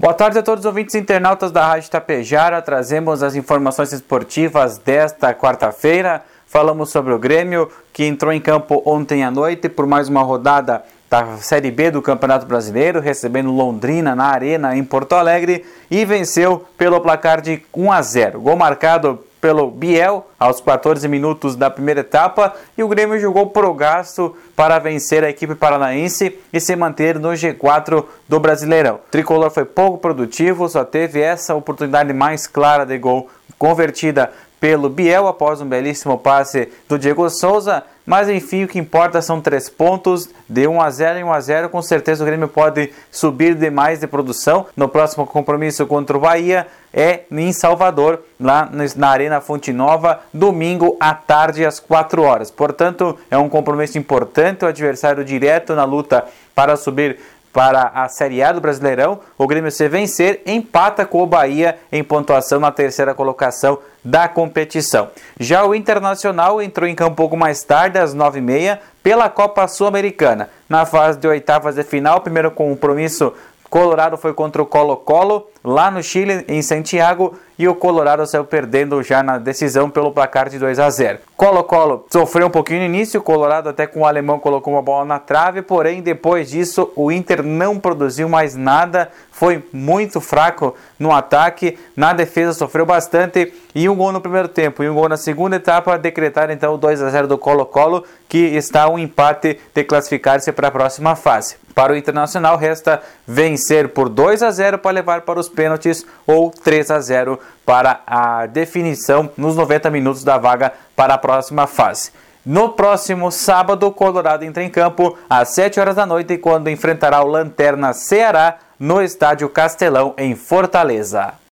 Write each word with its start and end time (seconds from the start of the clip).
Boa 0.00 0.14
tarde 0.14 0.38
a 0.38 0.42
todos 0.44 0.64
os 0.64 0.66
ouvintes 0.66 0.94
internautas 0.94 1.50
da 1.50 1.66
Rádio 1.66 1.90
Tapejara. 1.90 2.62
Trazemos 2.62 3.20
as 3.20 3.34
informações 3.34 3.92
esportivas 3.92 4.78
desta 4.78 5.34
quarta-feira. 5.34 6.22
Falamos 6.46 6.90
sobre 6.90 7.12
o 7.12 7.18
Grêmio, 7.18 7.68
que 7.92 8.04
entrou 8.04 8.32
em 8.32 8.40
campo 8.40 8.80
ontem 8.86 9.24
à 9.24 9.30
noite 9.32 9.68
por 9.68 9.88
mais 9.88 10.08
uma 10.08 10.22
rodada 10.22 10.84
da 11.10 11.38
Série 11.38 11.72
B 11.72 11.90
do 11.90 12.00
Campeonato 12.00 12.46
Brasileiro, 12.46 13.00
recebendo 13.00 13.50
Londrina 13.50 14.14
na 14.14 14.26
Arena 14.26 14.76
em 14.76 14.84
Porto 14.84 15.14
Alegre 15.14 15.64
e 15.90 16.04
venceu 16.04 16.64
pelo 16.76 17.00
placar 17.00 17.40
de 17.40 17.60
1 17.74 17.90
a 17.90 18.00
0. 18.00 18.40
Gol 18.40 18.54
marcado 18.54 19.24
pelo 19.40 19.70
Biel 19.70 20.26
aos 20.38 20.60
14 20.60 21.06
minutos 21.08 21.56
da 21.56 21.70
primeira 21.70 22.00
etapa 22.00 22.54
e 22.76 22.82
o 22.82 22.88
Grêmio 22.88 23.18
jogou 23.18 23.46
pro 23.46 23.72
gasto 23.74 24.36
para 24.56 24.78
vencer 24.78 25.24
a 25.24 25.30
equipe 25.30 25.54
paranaense 25.54 26.38
e 26.52 26.60
se 26.60 26.74
manter 26.76 27.18
no 27.18 27.30
G4 27.30 28.04
do 28.28 28.40
Brasileirão. 28.40 28.96
O 28.96 29.10
tricolor 29.10 29.50
foi 29.50 29.64
pouco 29.64 29.98
produtivo, 29.98 30.68
só 30.68 30.84
teve 30.84 31.20
essa 31.20 31.54
oportunidade 31.54 32.12
mais 32.12 32.46
clara 32.46 32.84
de 32.84 32.98
gol 32.98 33.28
convertida 33.58 34.30
pelo 34.60 34.88
Biel 34.88 35.26
após 35.26 35.60
um 35.60 35.66
belíssimo 35.66 36.18
passe 36.18 36.68
do 36.88 36.98
Diego 36.98 37.28
Souza. 37.30 37.82
Mas 38.04 38.28
enfim, 38.30 38.64
o 38.64 38.68
que 38.68 38.78
importa 38.78 39.20
são 39.20 39.38
três 39.38 39.68
pontos, 39.68 40.30
de 40.48 40.66
1 40.66 40.80
a 40.80 40.88
0 40.88 41.18
em 41.18 41.24
1 41.24 41.32
a 41.32 41.40
0. 41.40 41.68
Com 41.68 41.82
certeza 41.82 42.22
o 42.22 42.26
Grêmio 42.26 42.48
pode 42.48 42.90
subir 43.10 43.54
demais 43.54 44.00
de 44.00 44.06
produção. 44.06 44.64
No 44.74 44.88
próximo 44.88 45.26
compromisso 45.26 45.86
contra 45.86 46.16
o 46.16 46.20
Bahia 46.20 46.66
é 46.90 47.24
em 47.30 47.52
Salvador, 47.52 48.20
lá 48.40 48.70
na 48.96 49.08
Arena 49.10 49.42
Fonte 49.42 49.74
Nova, 49.74 50.20
domingo 50.32 50.96
à 50.98 51.12
tarde 51.12 51.66
às 51.66 51.78
4 51.78 52.22
horas. 52.22 52.50
Portanto, 52.50 53.18
é 53.30 53.36
um 53.36 53.48
compromisso 53.48 53.98
importante, 53.98 54.64
o 54.64 54.68
adversário 54.68 55.22
direto 55.22 55.74
na 55.74 55.84
luta 55.84 56.24
para 56.54 56.76
subir 56.76 57.18
para 57.52 57.90
a 57.94 58.08
Série 58.08 58.42
A 58.42 58.52
do 58.52 58.60
Brasileirão. 58.60 59.20
O 59.36 59.46
Grêmio 59.46 59.70
se 59.70 59.88
vencer 59.88 60.42
empata 60.46 61.04
com 61.04 61.22
o 61.22 61.26
Bahia 61.26 61.78
em 61.90 62.04
pontuação 62.04 62.60
na 62.60 62.70
terceira 62.70 63.14
colocação 63.14 63.78
da 64.04 64.28
competição. 64.28 65.08
Já 65.38 65.64
o 65.64 65.74
Internacional 65.74 66.62
entrou 66.62 66.88
em 66.88 66.94
campo 66.94 67.12
um 67.12 67.16
pouco 67.16 67.36
mais 67.36 67.62
tarde, 67.62 67.98
às 67.98 68.14
9h30, 68.14 68.78
pela 69.02 69.28
Copa 69.28 69.66
Sul-Americana. 69.66 70.48
Na 70.68 70.86
fase 70.86 71.18
de 71.18 71.26
oitavas 71.26 71.74
de 71.74 71.82
final, 71.82 72.20
primeiro 72.20 72.50
compromisso 72.50 73.32
Colorado 73.70 74.16
foi 74.16 74.32
contra 74.32 74.62
o 74.62 74.66
Colo-Colo, 74.66 75.46
lá 75.62 75.90
no 75.90 76.02
Chile, 76.02 76.44
em 76.48 76.62
Santiago, 76.62 77.34
e 77.58 77.68
o 77.68 77.74
Colorado 77.74 78.24
saiu 78.26 78.44
perdendo 78.44 79.02
já 79.02 79.22
na 79.22 79.36
decisão 79.36 79.90
pelo 79.90 80.12
placar 80.12 80.48
de 80.48 80.58
2 80.58 80.78
a 80.78 80.88
0. 80.88 81.18
Colo-Colo 81.36 82.06
sofreu 82.10 82.46
um 82.46 82.50
pouquinho 82.50 82.80
no 82.80 82.86
início, 82.86 83.20
o 83.20 83.22
Colorado 83.22 83.68
até 83.68 83.86
com 83.86 84.00
o 84.00 84.06
alemão 84.06 84.38
colocou 84.38 84.72
uma 84.72 84.80
bola 84.80 85.04
na 85.04 85.18
trave, 85.18 85.60
porém 85.60 86.00
depois 86.00 86.48
disso 86.48 86.90
o 86.94 87.10
Inter 87.10 87.42
não 87.42 87.78
produziu 87.78 88.28
mais 88.28 88.54
nada, 88.54 89.10
foi 89.30 89.62
muito 89.72 90.20
fraco 90.20 90.74
no 90.98 91.12
ataque, 91.12 91.78
na 91.96 92.12
defesa 92.12 92.54
sofreu 92.54 92.86
bastante 92.86 93.52
e 93.74 93.88
um 93.88 93.96
gol 93.96 94.12
no 94.12 94.20
primeiro 94.20 94.48
tempo 94.48 94.82
e 94.82 94.88
um 94.88 94.94
gol 94.94 95.08
na 95.08 95.16
segunda 95.16 95.56
etapa 95.56 95.98
decretar 95.98 96.50
então 96.50 96.74
o 96.74 96.78
2 96.78 97.02
a 97.02 97.10
0 97.10 97.26
do 97.26 97.36
Colo-Colo, 97.36 98.04
que 98.28 98.38
está 98.38 98.88
um 98.88 98.98
empate 98.98 99.58
de 99.74 99.84
classificar-se 99.84 100.52
para 100.52 100.68
a 100.68 100.70
próxima 100.70 101.14
fase. 101.16 101.56
Para 101.78 101.92
o 101.92 101.96
Internacional 101.96 102.56
resta 102.56 103.00
vencer 103.24 103.90
por 103.90 104.08
2 104.08 104.42
a 104.42 104.50
0 104.50 104.78
para 104.78 104.90
levar 104.90 105.20
para 105.20 105.38
os 105.38 105.48
pênaltis 105.48 106.04
ou 106.26 106.50
3 106.50 106.90
a 106.90 106.98
0 106.98 107.38
para 107.64 108.00
a 108.04 108.46
definição 108.46 109.30
nos 109.36 109.54
90 109.54 109.88
minutos 109.88 110.24
da 110.24 110.36
vaga 110.38 110.72
para 110.96 111.14
a 111.14 111.18
próxima 111.18 111.68
fase. 111.68 112.10
No 112.44 112.70
próximo 112.70 113.30
sábado, 113.30 113.86
o 113.86 113.92
Colorado 113.92 114.44
entra 114.44 114.64
em 114.64 114.68
campo 114.68 115.16
às 115.30 115.50
7 115.50 115.78
horas 115.78 115.94
da 115.94 116.04
noite 116.04 116.36
quando 116.36 116.68
enfrentará 116.68 117.22
o 117.22 117.28
Lanterna 117.28 117.92
Ceará 117.92 118.56
no 118.76 119.00
estádio 119.00 119.48
Castelão 119.48 120.14
em 120.18 120.34
Fortaleza. 120.34 121.34